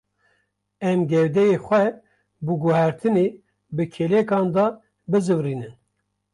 Em 0.89 0.99
gewdeyê 1.09 1.57
xwe 1.65 1.83
bi 2.45 2.53
guhertinê 2.61 3.25
bi 3.75 3.83
kêlekan 3.93 4.45
de 4.55 4.65
bizivirînin. 5.11 5.75